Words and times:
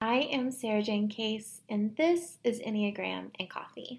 I 0.00 0.28
am 0.30 0.50
Sarajane 0.50 1.10
Case, 1.10 1.62
and 1.70 1.96
this 1.96 2.36
is 2.44 2.60
Enneagram 2.60 3.30
and 3.40 3.48
Coffee. 3.48 3.98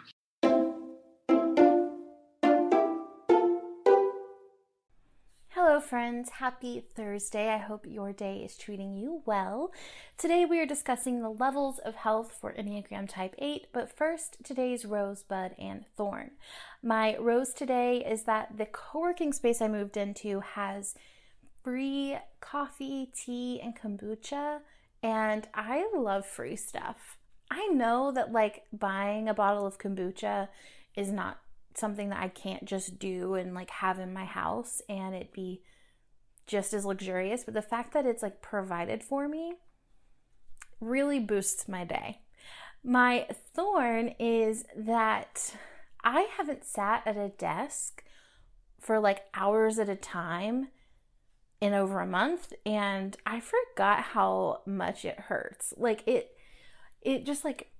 Hello, 5.49 5.79
friends. 5.79 6.29
Happy 6.29 6.85
Thursday. 6.93 7.49
I 7.49 7.57
hope 7.57 7.87
your 7.87 8.13
day 8.13 8.43
is 8.45 8.55
treating 8.55 8.95
you 8.95 9.23
well. 9.25 9.71
Today, 10.19 10.45
we 10.45 10.59
are 10.59 10.67
discussing 10.67 11.21
the 11.21 11.31
levels 11.31 11.79
of 11.79 11.95
health 11.95 12.37
for 12.39 12.53
Enneagram 12.53 13.09
Type 13.09 13.33
8, 13.39 13.65
but 13.73 13.91
first, 13.91 14.37
today's 14.43 14.85
rosebud 14.85 15.55
and 15.57 15.83
thorn. 15.95 16.29
My 16.83 17.17
rose 17.17 17.53
today 17.53 18.05
is 18.07 18.25
that 18.25 18.57
the 18.59 18.67
co 18.67 18.99
working 18.99 19.33
space 19.33 19.63
I 19.63 19.67
moved 19.67 19.97
into 19.97 20.41
has 20.41 20.93
free 21.63 22.17
coffee, 22.39 23.09
tea, 23.15 23.59
and 23.59 23.75
kombucha 23.75 24.59
and 25.03 25.47
I 25.53 25.89
love 25.95 26.25
free 26.25 26.55
stuff. 26.55 27.17
I 27.49 27.67
know 27.67 28.11
that 28.11 28.31
like 28.31 28.63
buying 28.73 29.29
a 29.29 29.33
bottle 29.33 29.65
of 29.65 29.77
kombucha 29.77 30.49
is 30.95 31.11
not 31.11 31.39
something 31.75 32.09
that 32.09 32.21
I 32.21 32.27
can't 32.27 32.65
just 32.65 32.99
do 32.99 33.35
and 33.35 33.53
like 33.53 33.69
have 33.69 33.99
in 33.99 34.13
my 34.13 34.25
house 34.25 34.81
and 34.89 35.15
it 35.15 35.31
be 35.31 35.61
just 36.47 36.73
as 36.73 36.85
luxurious, 36.85 37.43
but 37.43 37.53
the 37.53 37.61
fact 37.61 37.93
that 37.93 38.05
it's 38.05 38.23
like 38.23 38.41
provided 38.41 39.03
for 39.03 39.27
me 39.27 39.53
really 40.79 41.19
boosts 41.19 41.67
my 41.67 41.83
day. 41.83 42.21
My 42.83 43.27
thorn 43.53 44.15
is 44.19 44.63
that 44.75 45.53
I 46.03 46.21
haven't 46.37 46.63
sat 46.63 47.03
at 47.05 47.17
a 47.17 47.29
desk 47.29 48.03
for 48.79 48.99
like 48.99 49.25
hours 49.33 49.77
at 49.79 49.89
a 49.89 49.95
time 49.95 50.69
in 51.59 51.73
over 51.73 51.99
a 51.99 52.07
month 52.07 52.53
and 52.65 53.17
I 53.25 53.39
forgot 53.39 54.01
how 54.01 54.61
much 54.65 55.05
it 55.05 55.19
hurts. 55.19 55.73
Like 55.77 56.03
it 56.07 56.31
it 57.01 57.25
just 57.25 57.43
like 57.43 57.71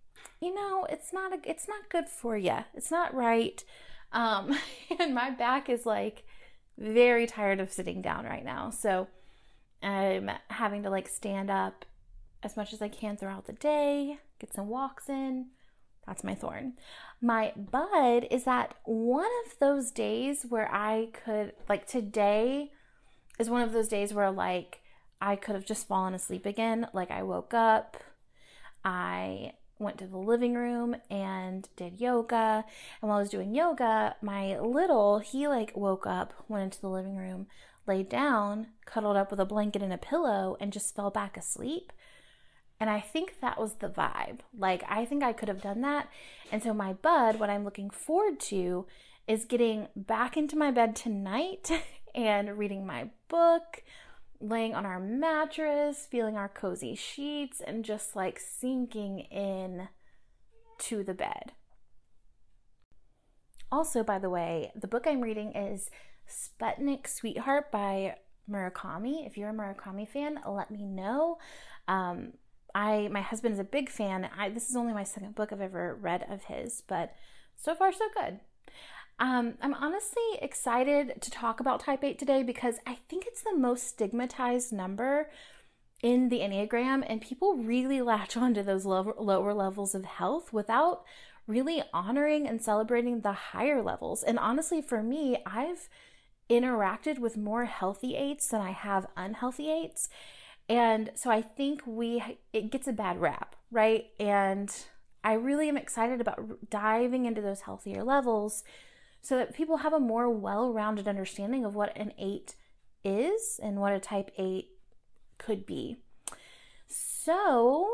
you 0.42 0.54
know, 0.54 0.86
it's 0.90 1.14
not 1.14 1.34
a, 1.34 1.38
it's 1.50 1.68
not 1.68 1.90
good 1.90 2.08
for 2.10 2.38
you. 2.38 2.58
It's 2.74 2.92
not 2.92 3.14
right. 3.14 3.64
Um 4.12 4.58
and 5.00 5.14
my 5.14 5.30
back 5.30 5.70
is 5.70 5.86
like 5.86 6.24
very 6.78 7.28
tired 7.28 7.60
of 7.60 7.72
sitting 7.72 8.02
down 8.02 8.26
right 8.26 8.46
now. 8.46 8.70
So 8.70 9.08
I'm 9.84 10.32
having 10.50 10.84
to 10.84 10.90
like 10.90 11.08
stand 11.08 11.50
up 11.50 11.86
as 12.44 12.58
much 12.58 12.74
as 12.74 12.82
I 12.82 12.88
can 12.88 13.18
throughout 13.18 13.46
the 13.46 13.54
day, 13.54 14.20
get 14.40 14.54
some 14.54 14.68
walks 14.68 15.10
in. 15.10 15.48
That's 16.06 16.24
my 16.24 16.36
thorn. 16.36 16.74
My 17.22 17.52
bud 17.56 18.28
is 18.32 18.46
that 18.46 18.76
one 18.86 19.30
of 19.46 19.60
those 19.60 19.92
days 19.92 20.46
where 20.48 20.74
I 20.74 21.10
could, 21.26 21.54
like 21.68 21.86
today, 21.86 22.72
is 23.40 23.50
one 23.50 23.62
of 23.62 23.74
those 23.74 23.88
days 23.88 24.14
where 24.14 24.32
like 24.32 24.82
I 25.22 25.36
could 25.36 25.56
have 25.56 25.66
just 25.66 25.88
fallen 25.88 26.14
asleep 26.14 26.46
again. 26.46 26.88
Like 26.94 27.12
I 27.12 27.24
woke 27.24 27.54
up, 27.54 27.98
I 28.84 29.54
went 29.80 29.98
to 30.00 30.08
the 30.08 30.18
living 30.18 30.56
room 30.56 30.96
and 31.10 31.68
did 31.76 32.00
yoga. 32.00 32.66
And 33.02 33.10
while 33.10 33.18
I 33.18 33.22
was 33.22 33.30
doing 33.30 33.54
yoga, 33.54 34.16
my 34.22 34.60
little, 34.60 35.20
he 35.20 35.48
like 35.48 35.76
woke 35.76 36.08
up, 36.08 36.34
went 36.48 36.64
into 36.64 36.82
the 36.82 36.90
living 36.90 37.16
room, 37.16 37.48
laid 37.86 38.10
down, 38.10 38.68
cuddled 38.86 39.18
up 39.18 39.32
with 39.32 39.40
a 39.40 39.46
blanket 39.46 39.82
and 39.82 39.94
a 39.94 39.98
pillow, 39.98 40.58
and 40.60 40.74
just 40.74 40.96
fell 40.96 41.10
back 41.10 41.38
asleep. 41.38 41.92
And 42.80 42.90
I 42.90 43.00
think 43.00 43.40
that 43.42 43.60
was 43.60 43.76
the 43.76 43.90
vibe. 43.90 44.40
Like, 44.56 44.84
I 44.88 45.06
think 45.06 45.24
I 45.24 45.34
could 45.34 45.48
have 45.48 45.64
done 45.64 45.82
that. 45.82 46.10
And 46.52 46.62
so, 46.62 46.76
my 46.76 46.94
bud, 46.94 47.40
what 47.40 47.50
I'm 47.50 47.64
looking 47.64 47.90
forward 47.90 48.40
to 48.42 48.86
is 49.28 49.46
getting 49.46 49.88
back 49.96 50.38
into 50.38 50.56
my 50.56 50.70
bed 50.70 50.96
tonight 50.96 51.72
and 52.18 52.58
reading 52.58 52.86
my 52.86 53.10
book, 53.30 53.84
laying 54.42 54.74
on 54.74 54.86
our 54.86 55.00
mattress, 55.00 56.08
feeling 56.10 56.36
our 56.36 56.50
cozy 56.50 56.96
sheets, 56.96 57.62
and 57.62 57.86
just 57.86 58.16
like 58.16 58.40
sinking 58.40 59.20
in 59.20 59.88
to 60.80 61.04
the 61.04 61.14
bed. 61.14 61.52
Also, 63.72 64.04
by 64.04 64.18
the 64.18 64.30
way, 64.30 64.72
the 64.76 64.88
book 64.88 65.06
I'm 65.06 65.22
reading 65.22 65.54
is 65.54 65.92
Sputnik 66.28 67.08
Sweetheart 67.08 67.72
by 67.72 68.16
Murakami. 68.50 69.28
If 69.28 69.38
you're 69.38 69.52
a 69.52 69.54
Murakami 69.54 70.08
fan, 70.08 70.40
let 70.48 70.72
me 70.72 70.86
know. 70.86 71.38
Um, 71.88 72.34
I 72.74 73.10
my 73.12 73.22
husband 73.22 73.54
is 73.54 73.60
a 73.60 73.64
big 73.64 73.90
fan. 73.90 74.30
I, 74.38 74.50
this 74.50 74.70
is 74.70 74.76
only 74.76 74.94
my 74.94 75.04
second 75.04 75.36
book 75.36 75.52
I've 75.52 75.62
ever 75.62 75.96
read 76.02 76.26
of 76.30 76.46
his, 76.46 76.82
but 76.88 77.14
so 77.56 77.76
far 77.76 77.92
so 77.92 78.06
good. 78.16 78.40
Um, 79.20 79.56
I'm 79.62 79.74
honestly 79.74 80.24
excited 80.42 81.22
to 81.22 81.32
talk 81.32 81.60
about 81.60 81.80
type 81.80 82.04
8 82.04 82.20
today 82.20 82.44
because 82.44 82.76
I 82.86 83.00
think 83.10 83.26
it's 83.26 83.42
the 83.42 83.58
most 83.58 83.88
stigmatized 83.88 84.72
number 84.72 85.30
in 86.04 86.30
the 86.30 86.42
Enneagram, 86.42 87.04
and 87.08 87.20
people 87.22 87.56
really 87.56 88.02
latch 88.02 88.38
on 88.38 88.54
to 88.54 88.62
those 88.62 88.86
lower, 88.86 89.16
lower 89.18 89.54
levels 89.54 89.96
of 89.96 90.06
health 90.06 90.54
without 90.54 91.04
really 91.48 91.82
honoring 91.92 92.48
and 92.48 92.62
celebrating 92.62 93.22
the 93.22 93.32
higher 93.32 93.82
levels. 93.82 94.22
And 94.22 94.38
honestly, 94.38 94.82
for 94.82 95.02
me, 95.02 95.38
I've 95.46 95.90
interacted 96.50 97.18
with 97.18 97.36
more 97.36 97.66
healthy 97.66 98.16
eights 98.16 98.48
than 98.48 98.62
I 98.62 98.72
have 98.72 99.08
unhealthy 99.18 99.72
eights. 99.72 100.10
And 100.70 101.12
so 101.16 101.32
I 101.32 101.42
think 101.42 101.82
we 101.86 102.38
it 102.54 102.70
gets 102.70 102.88
a 102.88 102.94
bad 102.94 103.20
rap, 103.20 103.56
right? 103.72 104.06
And 104.20 104.74
I 105.24 105.34
really 105.34 105.70
am 105.70 105.78
excited 105.78 106.22
about 106.22 106.70
diving 106.70 107.26
into 107.26 107.42
those 107.42 107.62
healthier 107.62 108.04
levels 108.04 108.64
so 109.22 109.38
that 109.38 109.56
people 109.56 109.78
have 109.78 109.94
a 109.94 110.00
more 110.00 110.30
well 110.30 110.74
rounded 110.74 111.08
understanding 111.08 111.66
of 111.66 111.76
what 111.76 111.96
an 111.98 112.14
eight 112.18 112.56
is 113.04 113.60
and 113.62 113.80
what 113.80 113.94
a 113.94 114.00
type 114.00 114.32
eight 114.38 114.70
could 115.38 115.66
be. 115.66 115.98
So 116.88 117.90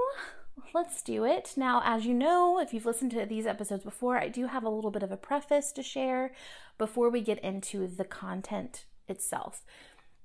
let's 0.74 1.02
do 1.02 1.26
it. 1.26 1.54
Now, 1.58 1.82
as 1.84 2.06
you 2.06 2.14
know, 2.14 2.60
if 2.60 2.74
you've 2.74 2.86
listened 2.86 3.12
to 3.12 3.26
these 3.26 3.46
episodes 3.46 3.84
before, 3.84 4.18
I 4.18 4.28
do 4.28 4.48
have 4.48 4.64
a 4.64 4.70
little 4.70 4.92
bit 4.92 5.04
of 5.04 5.12
a 5.12 5.18
preface 5.18 5.72
to 5.74 5.84
share 5.84 6.34
before 6.78 7.10
we 7.10 7.22
get 7.22 7.40
into 7.40 7.88
the 7.88 8.04
content 8.04 8.86
itself. 9.08 9.64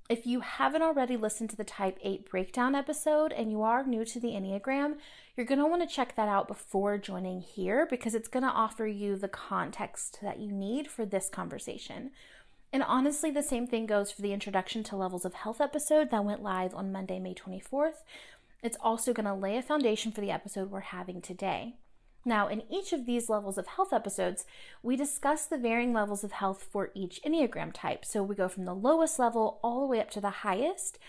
If 0.09 0.25
you 0.25 0.39
haven't 0.39 0.81
already 0.81 1.17
listened 1.17 1.51
to 1.51 1.55
the 1.55 1.63
Type 1.63 1.99
8 2.01 2.27
breakdown 2.27 2.73
episode 2.73 3.31
and 3.31 3.51
you 3.51 3.61
are 3.61 3.85
new 3.85 4.03
to 4.05 4.19
the 4.19 4.29
Enneagram, 4.29 4.95
you're 5.37 5.45
going 5.45 5.59
to 5.59 5.67
want 5.67 5.87
to 5.87 5.95
check 5.95 6.15
that 6.15 6.27
out 6.27 6.47
before 6.47 6.97
joining 6.97 7.41
here 7.41 7.85
because 7.87 8.15
it's 8.15 8.27
going 8.27 8.41
to 8.41 8.49
offer 8.49 8.87
you 8.87 9.15
the 9.15 9.27
context 9.27 10.17
that 10.23 10.39
you 10.39 10.51
need 10.51 10.87
for 10.87 11.05
this 11.05 11.29
conversation. 11.29 12.09
And 12.73 12.81
honestly, 12.81 13.29
the 13.29 13.43
same 13.43 13.67
thing 13.67 13.85
goes 13.85 14.11
for 14.11 14.23
the 14.23 14.33
Introduction 14.33 14.81
to 14.85 14.95
Levels 14.95 15.25
of 15.25 15.35
Health 15.35 15.61
episode 15.61 16.09
that 16.09 16.25
went 16.25 16.41
live 16.41 16.73
on 16.73 16.91
Monday, 16.91 17.19
May 17.19 17.35
24th. 17.35 18.01
It's 18.63 18.77
also 18.81 19.13
going 19.13 19.27
to 19.27 19.35
lay 19.35 19.57
a 19.57 19.61
foundation 19.61 20.11
for 20.11 20.21
the 20.21 20.31
episode 20.31 20.71
we're 20.71 20.79
having 20.79 21.21
today. 21.21 21.75
Now, 22.29 22.47
in 22.47 22.61
each 22.69 22.93
of 22.93 23.07
these 23.07 23.27
levels 23.27 23.57
of 23.57 23.65
health 23.65 23.91
episodes, 23.91 24.45
we 24.83 24.95
discuss 24.95 25.47
the 25.47 25.57
varying 25.57 25.93
levels 25.93 26.23
of 26.23 26.33
health 26.33 26.61
for 26.61 26.91
each 26.93 27.19
Enneagram 27.25 27.71
type. 27.73 28.05
So 28.05 28.21
we 28.21 28.35
go 28.35 28.47
from 28.47 28.65
the 28.65 28.75
lowest 28.75 29.17
level 29.17 29.59
all 29.63 29.81
the 29.81 29.87
way 29.87 29.99
up 29.99 30.11
to 30.11 30.21
the 30.21 30.29
highest. 30.29 30.99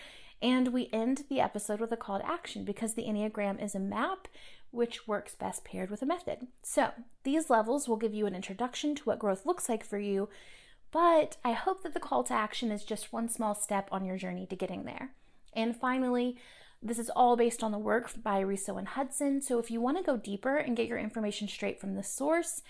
And 0.41 0.69
we 0.69 0.89
end 0.91 1.25
the 1.29 1.39
episode 1.39 1.79
with 1.79 1.91
a 1.91 1.95
call 1.95 2.17
to 2.17 2.27
action 2.27 2.65
because 2.65 2.95
the 2.95 3.03
Enneagram 3.03 3.63
is 3.63 3.75
a 3.75 3.79
map 3.79 4.27
which 4.71 5.07
works 5.07 5.35
best 5.35 5.63
paired 5.63 5.91
with 5.91 6.01
a 6.01 6.07
method. 6.07 6.47
So 6.63 6.89
these 7.23 7.51
levels 7.51 7.87
will 7.87 7.97
give 7.97 8.15
you 8.15 8.25
an 8.25 8.33
introduction 8.33 8.95
to 8.95 9.03
what 9.03 9.19
growth 9.19 9.45
looks 9.45 9.69
like 9.69 9.85
for 9.85 9.99
you. 9.99 10.27
But 10.89 11.37
I 11.45 11.51
hope 11.51 11.83
that 11.83 11.93
the 11.93 11.99
call 11.99 12.23
to 12.23 12.33
action 12.33 12.71
is 12.71 12.83
just 12.83 13.13
one 13.13 13.29
small 13.29 13.53
step 13.53 13.87
on 13.91 14.05
your 14.05 14.17
journey 14.17 14.47
to 14.47 14.55
getting 14.55 14.85
there. 14.85 15.11
And 15.53 15.77
finally, 15.77 16.37
this 16.81 16.97
is 16.97 17.11
all 17.15 17.37
based 17.37 17.63
on 17.63 17.71
the 17.71 17.77
work 17.77 18.11
by 18.23 18.39
Riso 18.39 18.77
and 18.77 18.87
Hudson. 18.87 19.41
So 19.41 19.59
if 19.59 19.69
you 19.69 19.79
want 19.79 19.97
to 19.97 20.03
go 20.03 20.17
deeper 20.17 20.57
and 20.57 20.75
get 20.75 20.87
your 20.87 20.97
information 20.97 21.47
straight 21.47 21.79
from 21.79 21.95
the 21.95 22.03
source, 22.03 22.61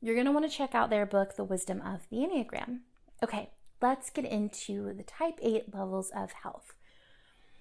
you're 0.00 0.14
going 0.14 0.26
to 0.26 0.32
want 0.32 0.50
to 0.50 0.56
check 0.56 0.74
out 0.74 0.90
their 0.90 1.06
book, 1.06 1.36
The 1.36 1.44
Wisdom 1.44 1.80
of 1.82 2.08
the 2.10 2.18
Enneagram. 2.18 2.80
Okay, 3.22 3.50
let's 3.80 4.10
get 4.10 4.24
into 4.24 4.92
the 4.94 5.02
type 5.02 5.38
8 5.40 5.74
levels 5.74 6.10
of 6.14 6.32
health. 6.32 6.74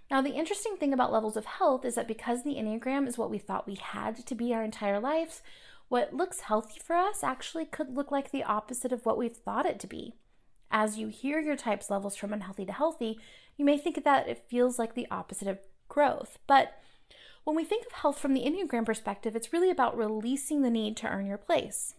Now, 0.09 0.21
the 0.21 0.33
interesting 0.33 0.77
thing 0.77 0.93
about 0.93 1.11
levels 1.11 1.37
of 1.37 1.45
health 1.45 1.85
is 1.85 1.93
that 1.95 2.07
because 2.07 2.43
the 2.43 2.55
Enneagram 2.55 3.07
is 3.07 3.17
what 3.17 3.29
we 3.29 3.37
thought 3.37 3.67
we 3.67 3.75
had 3.75 4.25
to 4.25 4.35
be 4.35 4.53
our 4.53 4.63
entire 4.63 4.99
lives, 4.99 5.43
what 5.89 6.13
looks 6.13 6.41
healthy 6.41 6.79
for 6.83 6.95
us 6.95 7.23
actually 7.23 7.65
could 7.65 7.95
look 7.95 8.11
like 8.11 8.31
the 8.31 8.43
opposite 8.43 8.91
of 8.91 9.05
what 9.05 9.17
we've 9.17 9.35
thought 9.35 9.67
it 9.67 9.79
to 9.81 9.87
be. 9.87 10.15
As 10.71 10.97
you 10.97 11.07
hear 11.07 11.39
your 11.39 11.55
type's 11.55 11.89
levels 11.89 12.15
from 12.15 12.33
unhealthy 12.33 12.65
to 12.65 12.71
healthy, 12.71 13.19
you 13.57 13.65
may 13.65 13.77
think 13.77 14.03
that 14.03 14.27
it 14.27 14.45
feels 14.49 14.79
like 14.79 14.95
the 14.95 15.07
opposite 15.11 15.47
of 15.47 15.59
growth. 15.89 16.39
But 16.47 16.79
when 17.43 17.55
we 17.55 17.65
think 17.65 17.85
of 17.85 17.93
health 17.93 18.19
from 18.19 18.33
the 18.33 18.43
Enneagram 18.43 18.85
perspective, 18.85 19.35
it's 19.35 19.51
really 19.51 19.69
about 19.69 19.97
releasing 19.97 20.61
the 20.61 20.69
need 20.69 20.95
to 20.97 21.07
earn 21.07 21.25
your 21.25 21.37
place, 21.37 21.95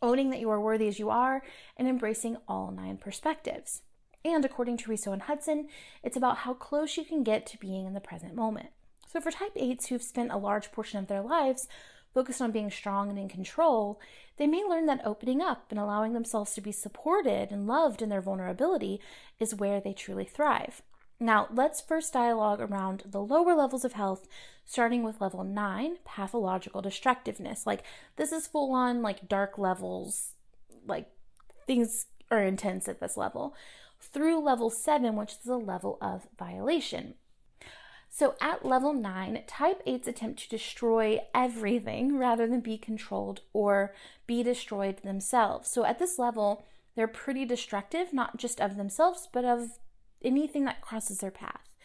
owning 0.00 0.30
that 0.30 0.40
you 0.40 0.48
are 0.50 0.60
worthy 0.60 0.88
as 0.88 0.98
you 0.98 1.10
are, 1.10 1.42
and 1.76 1.88
embracing 1.88 2.36
all 2.48 2.70
nine 2.70 2.96
perspectives. 2.96 3.82
And 4.24 4.44
according 4.44 4.78
to 4.78 4.90
Riso 4.90 5.12
and 5.12 5.22
Hudson, 5.22 5.68
it's 6.02 6.16
about 6.16 6.38
how 6.38 6.54
close 6.54 6.96
you 6.96 7.04
can 7.04 7.22
get 7.22 7.46
to 7.46 7.58
being 7.58 7.86
in 7.86 7.94
the 7.94 8.00
present 8.00 8.34
moment. 8.34 8.70
So, 9.08 9.20
for 9.20 9.30
type 9.30 9.54
8s 9.54 9.86
who've 9.86 10.02
spent 10.02 10.32
a 10.32 10.36
large 10.36 10.72
portion 10.72 10.98
of 10.98 11.06
their 11.06 11.22
lives 11.22 11.68
focused 12.12 12.40
on 12.40 12.50
being 12.50 12.70
strong 12.70 13.08
and 13.08 13.18
in 13.18 13.28
control, 13.28 14.00
they 14.36 14.46
may 14.46 14.64
learn 14.64 14.86
that 14.86 15.04
opening 15.04 15.40
up 15.40 15.66
and 15.70 15.78
allowing 15.78 16.12
themselves 16.12 16.54
to 16.54 16.60
be 16.60 16.72
supported 16.72 17.50
and 17.50 17.66
loved 17.66 18.02
in 18.02 18.08
their 18.08 18.20
vulnerability 18.20 19.00
is 19.38 19.54
where 19.54 19.80
they 19.80 19.92
truly 19.92 20.24
thrive. 20.24 20.82
Now, 21.18 21.48
let's 21.52 21.80
first 21.80 22.12
dialogue 22.12 22.60
around 22.60 23.04
the 23.06 23.22
lower 23.22 23.54
levels 23.54 23.84
of 23.84 23.94
health, 23.94 24.28
starting 24.64 25.02
with 25.02 25.20
level 25.20 25.44
nine, 25.44 25.96
pathological 26.04 26.82
destructiveness. 26.82 27.66
Like, 27.66 27.82
this 28.16 28.32
is 28.32 28.46
full 28.46 28.72
on, 28.72 29.00
like, 29.00 29.28
dark 29.28 29.56
levels, 29.56 30.32
like, 30.86 31.10
things 31.66 32.06
are 32.30 32.42
intense 32.42 32.86
at 32.86 33.00
this 33.00 33.16
level, 33.16 33.54
through 34.00 34.40
level 34.40 34.68
seven, 34.68 35.16
which 35.16 35.36
is 35.42 35.46
a 35.46 35.56
level 35.56 35.96
of 36.02 36.28
violation. 36.38 37.14
So 38.08 38.34
at 38.40 38.64
level 38.64 38.94
9, 38.94 39.42
type 39.46 39.84
8s 39.84 40.06
attempt 40.06 40.40
to 40.40 40.48
destroy 40.48 41.20
everything 41.34 42.16
rather 42.16 42.46
than 42.46 42.60
be 42.60 42.78
controlled 42.78 43.42
or 43.52 43.94
be 44.26 44.42
destroyed 44.42 45.02
themselves. 45.02 45.70
So 45.70 45.84
at 45.84 45.98
this 45.98 46.18
level, 46.18 46.64
they're 46.94 47.08
pretty 47.08 47.44
destructive, 47.44 48.14
not 48.14 48.38
just 48.38 48.58
of 48.58 48.76
themselves, 48.76 49.28
but 49.30 49.44
of 49.44 49.78
anything 50.26 50.64
that 50.64 50.80
crosses 50.80 51.18
their 51.18 51.30
path. 51.30 51.76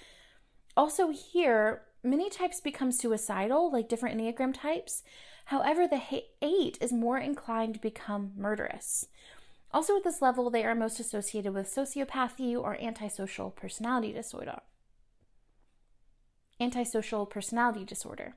Also, 0.76 1.12
here, 1.12 1.84
many 2.04 2.30
types 2.30 2.60
become 2.60 2.92
suicidal, 2.92 3.72
like 3.72 3.90
different 3.90 4.20
Enneagram 4.20 4.54
types. 4.54 5.04
However, 5.46 5.88
the 5.88 6.02
8 6.42 6.78
is 6.82 6.92
more 6.92 7.18
inclined 7.18 7.76
to 7.76 7.80
become 7.80 8.32
murderous. 8.36 9.08
Also, 9.74 9.98
at 9.98 10.04
this 10.04 10.22
level, 10.22 10.50
they 10.50 10.66
are 10.66 10.76
most 10.76 11.00
associated 11.00 11.54
with 11.54 11.74
sociopathy 11.74 12.58
or 12.58 12.82
antisocial 12.82 13.50
personality 13.52 14.12
disorder 14.12 14.62
antisocial 16.62 17.26
personality 17.26 17.84
disorder. 17.84 18.36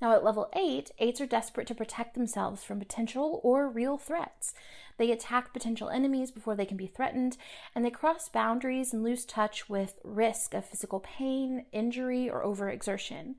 Now, 0.00 0.12
at 0.12 0.24
level 0.24 0.50
8, 0.54 0.90
8s 1.00 1.20
are 1.20 1.26
desperate 1.26 1.66
to 1.68 1.74
protect 1.74 2.14
themselves 2.14 2.62
from 2.62 2.78
potential 2.78 3.40
or 3.42 3.68
real 3.68 3.96
threats. 3.96 4.52
They 4.98 5.10
attack 5.10 5.52
potential 5.52 5.88
enemies 5.88 6.30
before 6.30 6.54
they 6.54 6.66
can 6.66 6.76
be 6.76 6.86
threatened, 6.86 7.36
and 7.74 7.84
they 7.84 7.90
cross 7.90 8.28
boundaries 8.28 8.92
and 8.92 9.02
lose 9.02 9.24
touch 9.24 9.68
with 9.68 9.98
risk 10.04 10.52
of 10.52 10.66
physical 10.66 11.00
pain, 11.00 11.66
injury, 11.72 12.28
or 12.28 12.44
overexertion. 12.44 13.36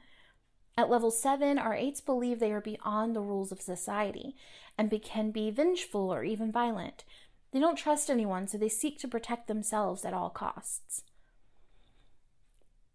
At 0.78 0.90
level 0.90 1.10
7, 1.10 1.58
our 1.58 1.76
8s 1.76 2.06
believe 2.06 2.40
they 2.40 2.52
are 2.52 2.62
beyond 2.62 3.16
the 3.16 3.22
rules 3.22 3.52
of 3.52 3.62
society 3.62 4.36
and 4.78 4.92
can 5.04 5.32
be 5.32 5.50
vengeful 5.50 6.14
or 6.14 6.24
even 6.24 6.52
violent. 6.52 7.04
They 7.52 7.60
don't 7.60 7.76
trust 7.76 8.10
anyone, 8.10 8.48
so 8.48 8.58
they 8.58 8.70
seek 8.70 9.00
to 9.00 9.08
protect 9.08 9.48
themselves 9.48 10.06
at 10.06 10.14
all 10.14 10.30
costs. 10.30 11.04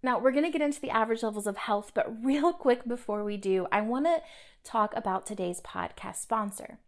Now, 0.04 0.19
we're 0.19 0.32
going 0.32 0.44
to 0.44 0.50
get 0.50 0.62
into 0.62 0.81
the 0.81 0.90
average 0.90 1.22
levels 1.22 1.46
of 1.46 1.56
health, 1.56 1.93
but 1.94 2.25
real 2.25 2.52
quick 2.52 2.88
before 2.88 3.22
we 3.22 3.37
do, 3.37 3.69
I 3.70 3.82
want 3.82 4.06
to 4.06 4.20
talk 4.64 4.96
about 4.96 5.26
today's 5.26 5.60
podcast 5.60 6.16
sponsor. 6.16 6.78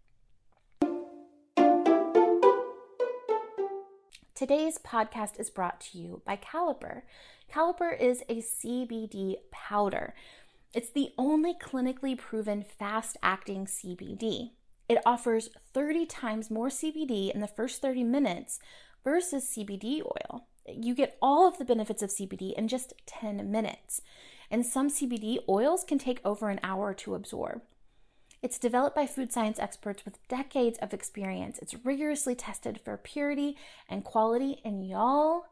Today's 4.34 4.78
podcast 4.78 5.38
is 5.38 5.48
brought 5.48 5.80
to 5.82 5.98
you 5.98 6.22
by 6.26 6.36
Caliper. 6.36 7.02
Caliper 7.52 7.96
is 7.96 8.22
a 8.28 8.42
CBD 8.42 9.36
powder. 9.52 10.14
It's 10.72 10.90
the 10.90 11.12
only 11.16 11.54
clinically 11.54 12.18
proven 12.18 12.64
fast 12.64 13.16
acting 13.22 13.66
CBD. 13.66 14.50
It 14.88 14.98
offers 15.06 15.50
30 15.72 16.06
times 16.06 16.50
more 16.50 16.68
CBD 16.68 17.32
in 17.32 17.40
the 17.40 17.46
first 17.46 17.80
30 17.80 18.02
minutes 18.02 18.58
versus 19.04 19.44
CBD 19.56 20.00
oil 20.02 20.48
you 20.68 20.94
get 20.94 21.16
all 21.20 21.46
of 21.46 21.58
the 21.58 21.64
benefits 21.64 22.02
of 22.02 22.10
CBD 22.10 22.54
in 22.54 22.68
just 22.68 22.94
10 23.06 23.50
minutes. 23.50 24.02
And 24.50 24.64
some 24.64 24.88
CBD 24.88 25.38
oils 25.48 25.84
can 25.84 25.98
take 25.98 26.20
over 26.24 26.48
an 26.50 26.60
hour 26.62 26.94
to 26.94 27.14
absorb. 27.14 27.62
It's 28.42 28.58
developed 28.58 28.94
by 28.94 29.06
food 29.06 29.32
science 29.32 29.58
experts 29.58 30.04
with 30.04 30.26
decades 30.28 30.78
of 30.82 30.92
experience. 30.92 31.58
It's 31.60 31.74
rigorously 31.82 32.34
tested 32.34 32.78
for 32.84 32.96
purity 32.98 33.56
and 33.88 34.04
quality, 34.04 34.60
and 34.64 34.86
y'all, 34.86 35.46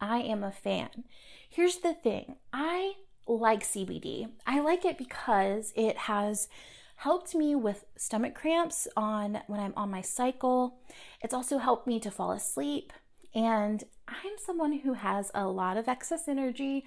I 0.00 0.18
am 0.18 0.44
a 0.44 0.52
fan. 0.52 1.04
Here's 1.50 1.78
the 1.78 1.92
thing 1.92 2.36
I 2.52 2.94
like 3.26 3.64
CBD. 3.64 4.28
I 4.46 4.60
like 4.60 4.84
it 4.84 4.96
because 4.96 5.72
it 5.74 5.96
has 5.96 6.48
helped 6.96 7.34
me 7.34 7.54
with 7.54 7.84
stomach 7.96 8.34
cramps 8.34 8.86
on 8.96 9.40
when 9.48 9.58
I'm 9.58 9.74
on 9.76 9.90
my 9.90 10.00
cycle. 10.00 10.78
It's 11.22 11.34
also 11.34 11.58
helped 11.58 11.86
me 11.88 11.98
to 12.00 12.10
fall 12.10 12.30
asleep. 12.30 12.92
And 13.34 13.82
I'm 14.08 14.38
someone 14.38 14.80
who 14.80 14.94
has 14.94 15.30
a 15.34 15.46
lot 15.46 15.76
of 15.76 15.88
excess 15.88 16.28
energy, 16.28 16.84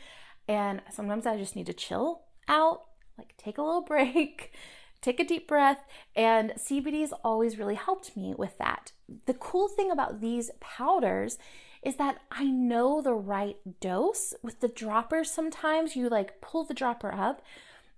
and 0.47 0.81
sometimes 0.91 1.25
I 1.25 1.37
just 1.37 1.55
need 1.55 1.65
to 1.67 1.73
chill 1.73 2.21
out, 2.47 2.83
like 3.17 3.35
take 3.37 3.57
a 3.57 3.61
little 3.61 3.81
break, 3.87 4.53
take 5.01 5.19
a 5.19 5.25
deep 5.25 5.47
breath, 5.47 5.83
and 6.15 6.51
CBD 6.51 7.01
has 7.01 7.13
always 7.23 7.57
really 7.57 7.75
helped 7.75 8.15
me 8.15 8.33
with 8.37 8.57
that. 8.57 8.91
The 9.25 9.33
cool 9.33 9.67
thing 9.67 9.91
about 9.91 10.21
these 10.21 10.51
powders 10.59 11.37
is 11.81 11.95
that 11.95 12.19
I 12.31 12.45
know 12.45 13.01
the 13.01 13.13
right 13.13 13.57
dose. 13.79 14.33
With 14.41 14.59
the 14.59 14.67
droppers, 14.67 15.31
sometimes 15.31 15.95
you 15.95 16.09
like 16.09 16.41
pull 16.41 16.63
the 16.63 16.73
dropper 16.73 17.13
up, 17.13 17.41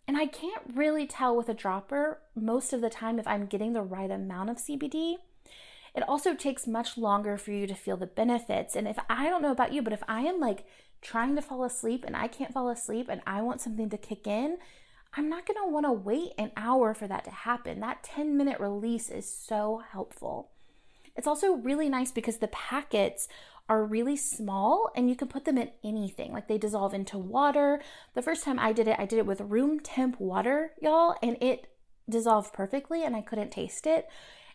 and 0.07 0.17
I 0.17 0.25
can't 0.25 0.63
really 0.73 1.07
tell 1.07 1.35
with 1.35 1.49
a 1.49 1.53
dropper 1.53 2.19
most 2.35 2.73
of 2.73 2.81
the 2.81 2.89
time 2.89 3.19
if 3.19 3.27
I'm 3.27 3.45
getting 3.45 3.73
the 3.73 3.81
right 3.81 4.11
amount 4.11 4.49
of 4.49 4.57
CBD. 4.57 5.15
It 5.95 6.07
also 6.07 6.33
takes 6.33 6.67
much 6.67 6.97
longer 6.97 7.37
for 7.37 7.51
you 7.51 7.67
to 7.67 7.75
feel 7.75 7.97
the 7.97 8.07
benefits. 8.07 8.75
And 8.75 8.87
if 8.87 8.97
I 9.09 9.29
don't 9.29 9.41
know 9.41 9.51
about 9.51 9.73
you, 9.73 9.81
but 9.81 9.93
if 9.93 10.03
I 10.07 10.21
am 10.21 10.39
like 10.39 10.65
trying 11.01 11.35
to 11.35 11.41
fall 11.41 11.63
asleep 11.63 12.03
and 12.05 12.15
I 12.15 12.27
can't 12.27 12.53
fall 12.53 12.69
asleep 12.69 13.07
and 13.09 13.21
I 13.27 13.41
want 13.41 13.61
something 13.61 13.89
to 13.89 13.97
kick 13.97 14.25
in, 14.25 14.57
I'm 15.13 15.27
not 15.27 15.45
going 15.45 15.57
to 15.61 15.69
want 15.69 15.85
to 15.85 15.91
wait 15.91 16.31
an 16.37 16.51
hour 16.55 16.93
for 16.93 17.07
that 17.07 17.25
to 17.25 17.31
happen. 17.31 17.81
That 17.81 18.03
10 18.03 18.37
minute 18.37 18.59
release 18.59 19.09
is 19.09 19.31
so 19.31 19.81
helpful. 19.91 20.51
It's 21.17 21.27
also 21.27 21.55
really 21.55 21.89
nice 21.89 22.11
because 22.11 22.37
the 22.37 22.47
packets 22.47 23.27
are 23.67 23.83
really 23.85 24.15
small 24.15 24.89
and 24.95 25.09
you 25.09 25.15
can 25.15 25.27
put 25.27 25.43
them 25.43 25.57
in 25.57 25.71
anything. 25.83 26.31
Like 26.31 26.47
they 26.47 26.57
dissolve 26.57 26.93
into 26.93 27.17
water. 27.17 27.81
The 28.13 28.21
first 28.21 28.43
time 28.43 28.59
I 28.59 28.71
did 28.71 28.87
it, 28.87 28.97
I 28.97 29.05
did 29.05 29.19
it 29.19 29.25
with 29.25 29.41
room 29.41 29.81
temp 29.81 30.19
water, 30.19 30.71
y'all, 30.81 31.15
and 31.21 31.37
it 31.41 31.67
dissolved 32.09 32.53
perfectly 32.53 33.03
and 33.03 33.15
I 33.15 33.21
couldn't 33.21 33.51
taste 33.51 33.85
it. 33.85 34.07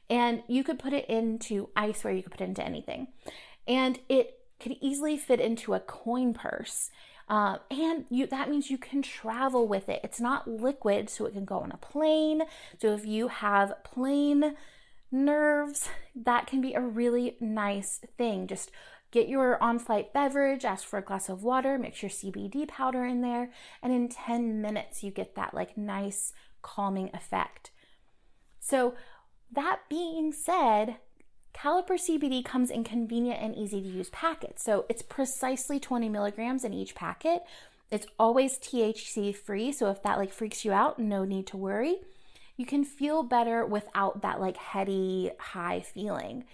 And 0.08 0.42
you 0.48 0.62
could 0.62 0.78
put 0.78 0.92
it 0.92 1.08
into 1.08 1.68
ice 1.76 2.04
where 2.04 2.14
you 2.14 2.22
could 2.22 2.32
put 2.32 2.40
it 2.40 2.48
into 2.48 2.64
anything. 2.64 3.08
And 3.66 3.98
it 4.08 4.38
could 4.60 4.76
easily 4.80 5.16
fit 5.16 5.40
into 5.40 5.74
a 5.74 5.80
coin 5.80 6.32
purse. 6.32 6.90
Uh, 7.28 7.58
and 7.70 8.04
you 8.08 8.26
that 8.28 8.48
means 8.48 8.70
you 8.70 8.78
can 8.78 9.02
travel 9.02 9.66
with 9.66 9.88
it. 9.88 10.00
It's 10.04 10.20
not 10.20 10.48
liquid, 10.48 11.10
so 11.10 11.26
it 11.26 11.32
can 11.32 11.44
go 11.44 11.58
on 11.58 11.72
a 11.72 11.76
plane. 11.76 12.42
So 12.80 12.94
if 12.94 13.04
you 13.04 13.28
have 13.28 13.82
plane 13.82 14.54
nerves, 15.10 15.88
that 16.14 16.46
can 16.46 16.60
be 16.60 16.74
a 16.74 16.80
really 16.80 17.36
nice 17.40 18.00
thing. 18.16 18.46
Just 18.46 18.70
get 19.10 19.28
your 19.28 19.60
on-flight 19.62 20.12
beverage, 20.12 20.64
ask 20.64 20.86
for 20.86 20.98
a 20.98 21.02
glass 21.02 21.28
of 21.28 21.42
water, 21.42 21.78
mix 21.78 22.02
your 22.02 22.10
CBD 22.10 22.68
powder 22.68 23.04
in 23.04 23.22
there, 23.22 23.50
and 23.82 23.92
in 23.92 24.08
10 24.08 24.60
minutes 24.60 25.02
you 25.02 25.10
get 25.10 25.34
that 25.36 25.54
like 25.54 25.76
nice 25.76 26.32
calming 26.62 27.10
effect. 27.14 27.70
So 28.60 28.94
that 29.52 29.80
being 29.88 30.32
said, 30.32 30.96
Caliper 31.54 31.98
CBD 31.98 32.44
comes 32.44 32.70
in 32.70 32.84
convenient 32.84 33.40
and 33.40 33.56
easy 33.56 33.80
to 33.80 33.88
use 33.88 34.10
packets. 34.10 34.62
So 34.62 34.84
it's 34.88 35.02
precisely 35.02 35.80
20 35.80 36.08
milligrams 36.08 36.64
in 36.64 36.74
each 36.74 36.94
packet. 36.94 37.42
It's 37.90 38.06
always 38.18 38.58
THC 38.58 39.34
free. 39.34 39.72
So 39.72 39.90
if 39.90 40.02
that 40.02 40.18
like 40.18 40.32
freaks 40.32 40.64
you 40.64 40.72
out, 40.72 40.98
no 40.98 41.24
need 41.24 41.46
to 41.48 41.56
worry. 41.56 42.00
You 42.56 42.66
can 42.66 42.84
feel 42.84 43.22
better 43.22 43.64
without 43.64 44.22
that 44.22 44.40
like 44.40 44.56
heady 44.56 45.30
high 45.38 45.80
feeling. 45.80 46.44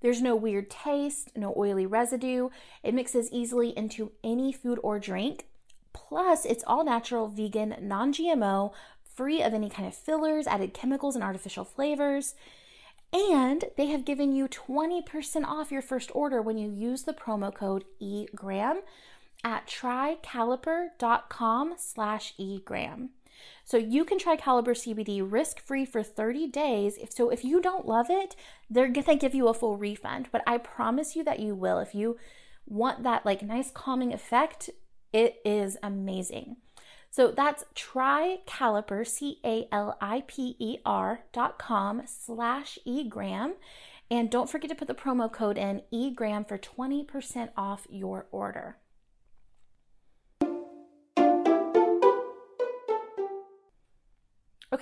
There's 0.00 0.20
no 0.20 0.34
weird 0.34 0.68
taste, 0.68 1.30
no 1.36 1.54
oily 1.56 1.86
residue. 1.86 2.48
It 2.82 2.94
mixes 2.94 3.30
easily 3.32 3.70
into 3.70 4.12
any 4.22 4.52
food 4.52 4.80
or 4.82 4.98
drink. 4.98 5.46
Plus, 5.92 6.44
it's 6.44 6.64
all 6.66 6.84
natural, 6.84 7.28
vegan, 7.28 7.76
non 7.80 8.12
GMO, 8.12 8.72
free 9.16 9.42
of 9.42 9.54
any 9.54 9.68
kind 9.68 9.86
of 9.86 9.94
fillers, 9.94 10.46
added 10.46 10.74
chemicals, 10.74 11.14
and 11.14 11.24
artificial 11.24 11.64
flavors. 11.64 12.34
And 13.12 13.64
they 13.76 13.88
have 13.88 14.04
given 14.04 14.34
you 14.34 14.48
20% 14.48 15.44
off 15.44 15.70
your 15.70 15.82
first 15.82 16.10
order 16.14 16.40
when 16.40 16.56
you 16.56 16.70
use 16.70 17.02
the 17.02 17.12
promo 17.12 17.54
code 17.54 17.84
EGRAM 18.00 18.80
at 19.44 19.66
trycaliper.com 19.66 21.74
slash 21.76 22.32
egram. 22.38 23.10
So 23.64 23.76
you 23.76 24.04
can 24.04 24.18
try 24.18 24.36
Caliper 24.36 24.74
CBD 24.74 25.20
risk-free 25.22 25.86
for 25.86 26.02
30 26.02 26.48
days. 26.48 26.98
So 27.10 27.30
if 27.30 27.44
you 27.44 27.60
don't 27.60 27.86
love 27.86 28.06
it, 28.08 28.34
they're 28.70 28.88
gonna 28.88 29.16
give 29.16 29.34
you 29.34 29.48
a 29.48 29.54
full 29.54 29.76
refund. 29.76 30.28
But 30.32 30.42
I 30.46 30.58
promise 30.58 31.16
you 31.16 31.24
that 31.24 31.40
you 31.40 31.54
will. 31.54 31.78
If 31.78 31.94
you 31.94 32.18
want 32.66 33.02
that 33.02 33.26
like 33.26 33.42
nice 33.42 33.70
calming 33.70 34.12
effect, 34.12 34.70
it 35.12 35.40
is 35.44 35.76
amazing. 35.82 36.56
So 37.12 37.30
that's 37.30 37.64
trycaliper, 37.74 39.06
C-A-L-I-P-E-R 39.06 39.64
dot 41.30 41.58
com 41.58 42.02
slash 42.06 42.78
egram. 42.86 43.52
And 44.10 44.30
don't 44.30 44.48
forget 44.48 44.70
to 44.70 44.74
put 44.74 44.88
the 44.88 44.94
promo 44.94 45.30
code 45.30 45.58
in 45.58 45.82
egram 45.92 46.48
for 46.48 46.56
20% 46.56 47.50
off 47.54 47.86
your 47.90 48.28
order. 48.32 48.78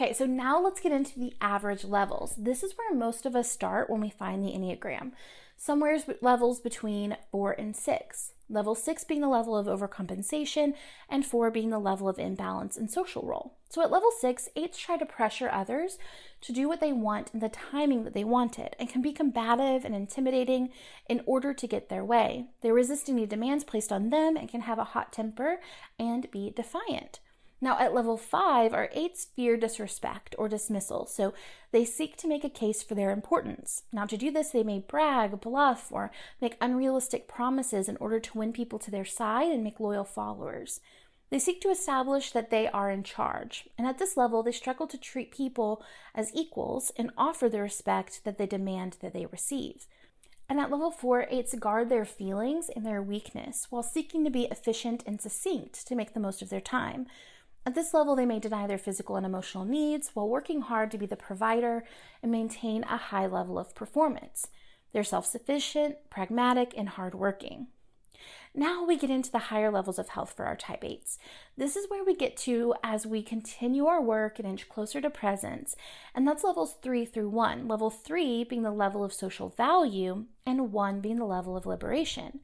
Okay, 0.00 0.14
so 0.14 0.24
now 0.24 0.58
let's 0.58 0.80
get 0.80 0.92
into 0.92 1.18
the 1.18 1.34
average 1.42 1.84
levels. 1.84 2.34
This 2.38 2.62
is 2.62 2.72
where 2.78 2.94
most 2.94 3.26
of 3.26 3.36
us 3.36 3.52
start 3.52 3.90
when 3.90 4.00
we 4.00 4.08
find 4.08 4.42
the 4.42 4.52
Enneagram. 4.52 5.12
Somewhere 5.58 5.98
levels 6.22 6.58
between 6.58 7.18
four 7.30 7.52
and 7.52 7.76
six. 7.76 8.32
Level 8.48 8.74
six 8.74 9.04
being 9.04 9.20
the 9.20 9.28
level 9.28 9.54
of 9.54 9.66
overcompensation, 9.66 10.72
and 11.10 11.26
four 11.26 11.50
being 11.50 11.68
the 11.68 11.78
level 11.78 12.08
of 12.08 12.18
imbalance 12.18 12.78
in 12.78 12.88
social 12.88 13.26
role. 13.26 13.58
So 13.68 13.82
at 13.82 13.90
level 13.90 14.10
six, 14.18 14.48
eights 14.56 14.78
try 14.78 14.96
to 14.96 15.04
pressure 15.04 15.50
others 15.52 15.98
to 16.40 16.52
do 16.54 16.66
what 16.66 16.80
they 16.80 16.94
want 16.94 17.30
in 17.34 17.40
the 17.40 17.50
timing 17.50 18.04
that 18.04 18.14
they 18.14 18.24
want 18.24 18.58
it 18.58 18.74
and 18.78 18.88
can 18.88 19.02
be 19.02 19.12
combative 19.12 19.84
and 19.84 19.94
intimidating 19.94 20.70
in 21.10 21.20
order 21.26 21.52
to 21.52 21.66
get 21.66 21.90
their 21.90 22.06
way. 22.06 22.46
They 22.62 22.72
resist 22.72 23.10
any 23.10 23.26
demands 23.26 23.64
placed 23.64 23.92
on 23.92 24.08
them 24.08 24.38
and 24.38 24.48
can 24.48 24.62
have 24.62 24.78
a 24.78 24.84
hot 24.84 25.12
temper 25.12 25.60
and 25.98 26.30
be 26.30 26.50
defiant. 26.56 27.20
Now, 27.62 27.78
at 27.78 27.92
level 27.92 28.16
five, 28.16 28.72
our 28.72 28.88
eights 28.92 29.26
fear 29.36 29.58
disrespect 29.58 30.34
or 30.38 30.48
dismissal, 30.48 31.04
so 31.06 31.34
they 31.72 31.84
seek 31.84 32.16
to 32.16 32.28
make 32.28 32.42
a 32.42 32.48
case 32.48 32.82
for 32.82 32.94
their 32.94 33.10
importance. 33.10 33.82
Now, 33.92 34.06
to 34.06 34.16
do 34.16 34.30
this, 34.30 34.50
they 34.50 34.62
may 34.62 34.78
brag, 34.78 35.40
bluff, 35.42 35.88
or 35.92 36.10
make 36.40 36.56
unrealistic 36.60 37.28
promises 37.28 37.86
in 37.86 37.98
order 37.98 38.18
to 38.18 38.38
win 38.38 38.52
people 38.54 38.78
to 38.78 38.90
their 38.90 39.04
side 39.04 39.52
and 39.52 39.62
make 39.62 39.78
loyal 39.78 40.04
followers. 40.04 40.80
They 41.28 41.38
seek 41.38 41.60
to 41.60 41.68
establish 41.68 42.32
that 42.32 42.50
they 42.50 42.66
are 42.66 42.90
in 42.90 43.04
charge, 43.04 43.68
and 43.76 43.86
at 43.86 43.98
this 43.98 44.16
level, 44.16 44.42
they 44.42 44.52
struggle 44.52 44.86
to 44.88 44.98
treat 44.98 45.30
people 45.30 45.82
as 46.14 46.34
equals 46.34 46.90
and 46.96 47.12
offer 47.16 47.48
the 47.48 47.60
respect 47.60 48.22
that 48.24 48.38
they 48.38 48.46
demand 48.46 48.96
that 49.02 49.12
they 49.12 49.26
receive. 49.26 49.86
And 50.48 50.58
at 50.58 50.72
level 50.72 50.90
four, 50.90 51.26
eights 51.30 51.54
guard 51.54 51.90
their 51.90 52.04
feelings 52.04 52.70
and 52.74 52.84
their 52.84 53.00
weakness 53.00 53.68
while 53.70 53.84
seeking 53.84 54.24
to 54.24 54.30
be 54.30 54.46
efficient 54.46 55.04
and 55.06 55.20
succinct 55.20 55.86
to 55.86 55.94
make 55.94 56.14
the 56.14 56.18
most 56.18 56.42
of 56.42 56.48
their 56.48 56.60
time. 56.60 57.06
At 57.66 57.74
this 57.74 57.92
level, 57.92 58.16
they 58.16 58.26
may 58.26 58.38
deny 58.38 58.66
their 58.66 58.78
physical 58.78 59.16
and 59.16 59.26
emotional 59.26 59.64
needs 59.64 60.10
while 60.14 60.28
working 60.28 60.62
hard 60.62 60.90
to 60.90 60.98
be 60.98 61.06
the 61.06 61.16
provider 61.16 61.84
and 62.22 62.32
maintain 62.32 62.84
a 62.84 62.96
high 62.96 63.26
level 63.26 63.58
of 63.58 63.74
performance. 63.74 64.48
They're 64.92 65.04
self 65.04 65.26
sufficient, 65.26 65.96
pragmatic, 66.08 66.72
and 66.76 66.88
hardworking. 66.88 67.68
Now 68.54 68.84
we 68.84 68.96
get 68.96 69.10
into 69.10 69.30
the 69.30 69.38
higher 69.38 69.70
levels 69.70 69.98
of 69.98 70.08
health 70.08 70.32
for 70.32 70.44
our 70.44 70.56
type 70.56 70.82
8s. 70.82 71.18
This 71.56 71.76
is 71.76 71.88
where 71.88 72.04
we 72.04 72.16
get 72.16 72.36
to 72.38 72.74
as 72.82 73.06
we 73.06 73.22
continue 73.22 73.86
our 73.86 74.02
work 74.02 74.38
and 74.38 74.48
inch 74.48 74.68
closer 74.68 75.00
to 75.00 75.08
presence, 75.08 75.76
and 76.14 76.26
that's 76.26 76.42
levels 76.42 76.74
3 76.82 77.04
through 77.04 77.28
1. 77.28 77.68
Level 77.68 77.90
3 77.90 78.44
being 78.44 78.62
the 78.62 78.72
level 78.72 79.04
of 79.04 79.12
social 79.12 79.50
value, 79.50 80.24
and 80.44 80.72
1 80.72 81.00
being 81.00 81.18
the 81.18 81.24
level 81.24 81.56
of 81.56 81.66
liberation. 81.66 82.40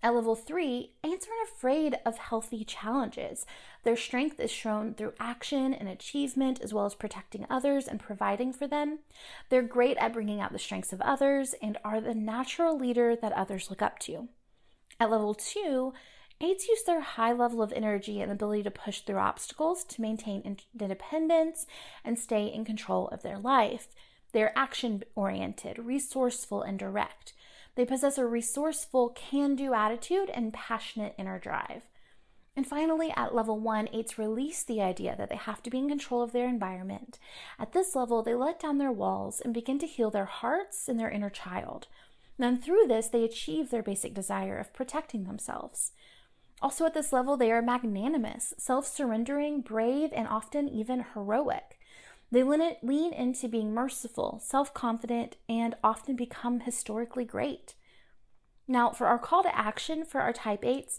At 0.00 0.14
level 0.14 0.36
3, 0.36 0.92
ants 1.02 1.26
aren't 1.26 1.50
afraid 1.50 1.98
of 2.06 2.18
healthy 2.18 2.64
challenges. 2.64 3.44
Their 3.82 3.96
strength 3.96 4.38
is 4.38 4.50
shown 4.50 4.94
through 4.94 5.14
action 5.18 5.74
and 5.74 5.88
achievement, 5.88 6.60
as 6.60 6.72
well 6.72 6.86
as 6.86 6.94
protecting 6.94 7.46
others 7.50 7.88
and 7.88 7.98
providing 7.98 8.52
for 8.52 8.68
them. 8.68 9.00
They're 9.48 9.62
great 9.62 9.96
at 9.96 10.12
bringing 10.12 10.40
out 10.40 10.52
the 10.52 10.58
strengths 10.58 10.92
of 10.92 11.00
others 11.00 11.54
and 11.60 11.78
are 11.84 12.00
the 12.00 12.14
natural 12.14 12.78
leader 12.78 13.16
that 13.16 13.32
others 13.32 13.70
look 13.70 13.82
up 13.82 13.98
to. 14.00 14.28
At 15.00 15.10
level 15.10 15.34
two, 15.34 15.92
eights 16.40 16.68
use 16.68 16.84
their 16.84 17.00
high 17.00 17.32
level 17.32 17.60
of 17.60 17.72
energy 17.72 18.20
and 18.20 18.30
ability 18.30 18.62
to 18.64 18.70
push 18.70 19.00
through 19.00 19.18
obstacles 19.18 19.82
to 19.84 20.00
maintain 20.00 20.58
independence 20.78 21.66
and 22.04 22.16
stay 22.16 22.46
in 22.46 22.64
control 22.64 23.08
of 23.08 23.22
their 23.22 23.38
life. 23.38 23.88
They're 24.32 24.56
action 24.56 25.02
oriented, 25.16 25.78
resourceful, 25.78 26.62
and 26.62 26.78
direct. 26.78 27.32
They 27.78 27.84
possess 27.84 28.18
a 28.18 28.26
resourceful, 28.26 29.10
can 29.10 29.54
do 29.54 29.72
attitude 29.72 30.30
and 30.30 30.52
passionate 30.52 31.14
inner 31.16 31.38
drive. 31.38 31.82
And 32.56 32.66
finally, 32.66 33.12
at 33.14 33.36
level 33.36 33.60
one, 33.60 33.88
eights 33.92 34.18
release 34.18 34.64
the 34.64 34.82
idea 34.82 35.14
that 35.16 35.28
they 35.28 35.36
have 35.36 35.62
to 35.62 35.70
be 35.70 35.78
in 35.78 35.88
control 35.88 36.20
of 36.20 36.32
their 36.32 36.48
environment. 36.48 37.20
At 37.56 37.74
this 37.74 37.94
level, 37.94 38.24
they 38.24 38.34
let 38.34 38.58
down 38.58 38.78
their 38.78 38.90
walls 38.90 39.40
and 39.40 39.54
begin 39.54 39.78
to 39.78 39.86
heal 39.86 40.10
their 40.10 40.24
hearts 40.24 40.88
and 40.88 40.98
their 40.98 41.08
inner 41.08 41.30
child. 41.30 41.86
And 42.36 42.60
through 42.60 42.88
this, 42.88 43.06
they 43.06 43.22
achieve 43.22 43.70
their 43.70 43.84
basic 43.84 44.12
desire 44.12 44.58
of 44.58 44.74
protecting 44.74 45.22
themselves. 45.22 45.92
Also, 46.60 46.84
at 46.84 46.94
this 46.94 47.12
level, 47.12 47.36
they 47.36 47.52
are 47.52 47.62
magnanimous, 47.62 48.54
self 48.58 48.88
surrendering, 48.88 49.60
brave, 49.60 50.10
and 50.12 50.26
often 50.26 50.68
even 50.68 51.04
heroic. 51.14 51.77
They 52.30 52.42
lean 52.42 53.12
into 53.12 53.48
being 53.48 53.72
merciful, 53.72 54.40
self 54.42 54.74
confident, 54.74 55.36
and 55.48 55.74
often 55.82 56.14
become 56.14 56.60
historically 56.60 57.24
great. 57.24 57.74
Now, 58.66 58.90
for 58.90 59.06
our 59.06 59.18
call 59.18 59.42
to 59.42 59.56
action 59.56 60.04
for 60.04 60.20
our 60.20 60.32
type 60.32 60.62
8s, 60.62 60.98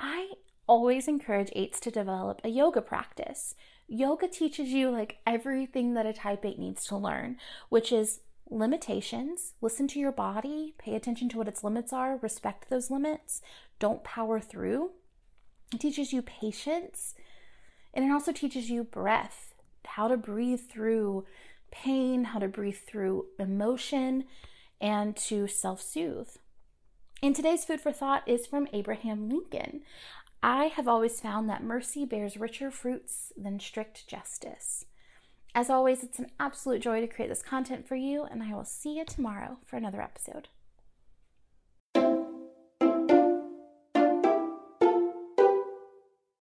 I 0.00 0.32
always 0.66 1.06
encourage 1.06 1.50
8s 1.50 1.78
to 1.80 1.90
develop 1.90 2.40
a 2.42 2.48
yoga 2.48 2.82
practice. 2.82 3.54
Yoga 3.86 4.26
teaches 4.26 4.70
you 4.70 4.90
like 4.90 5.18
everything 5.26 5.94
that 5.94 6.06
a 6.06 6.12
type 6.12 6.44
8 6.44 6.58
needs 6.58 6.84
to 6.86 6.96
learn, 6.96 7.36
which 7.68 7.92
is 7.92 8.20
limitations, 8.50 9.54
listen 9.60 9.86
to 9.88 10.00
your 10.00 10.12
body, 10.12 10.74
pay 10.78 10.94
attention 10.94 11.28
to 11.28 11.38
what 11.38 11.48
its 11.48 11.62
limits 11.62 11.92
are, 11.92 12.16
respect 12.16 12.68
those 12.68 12.90
limits, 12.90 13.40
don't 13.78 14.04
power 14.04 14.40
through. 14.40 14.90
It 15.72 15.80
teaches 15.80 16.12
you 16.12 16.22
patience, 16.22 17.14
and 17.92 18.04
it 18.04 18.10
also 18.10 18.32
teaches 18.32 18.70
you 18.70 18.84
breath, 18.84 19.53
how 19.86 20.08
to 20.08 20.16
breathe 20.16 20.60
through 20.68 21.24
pain, 21.70 22.24
how 22.24 22.38
to 22.38 22.48
breathe 22.48 22.78
through 22.86 23.26
emotion, 23.38 24.24
and 24.80 25.16
to 25.16 25.46
self 25.46 25.80
soothe. 25.82 26.28
And 27.22 27.34
today's 27.34 27.64
food 27.64 27.80
for 27.80 27.92
thought 27.92 28.26
is 28.26 28.46
from 28.46 28.68
Abraham 28.72 29.28
Lincoln. 29.28 29.82
I 30.42 30.66
have 30.66 30.86
always 30.86 31.20
found 31.20 31.48
that 31.48 31.62
mercy 31.62 32.04
bears 32.04 32.36
richer 32.36 32.70
fruits 32.70 33.32
than 33.36 33.58
strict 33.58 34.06
justice. 34.06 34.84
As 35.54 35.70
always, 35.70 36.02
it's 36.02 36.18
an 36.18 36.30
absolute 36.38 36.82
joy 36.82 37.00
to 37.00 37.06
create 37.06 37.28
this 37.28 37.42
content 37.42 37.86
for 37.86 37.96
you, 37.96 38.24
and 38.24 38.42
I 38.42 38.54
will 38.54 38.64
see 38.64 38.98
you 38.98 39.04
tomorrow 39.04 39.58
for 39.64 39.76
another 39.76 40.02
episode. 40.02 40.48